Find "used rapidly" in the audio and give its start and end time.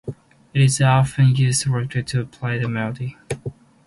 1.35-2.01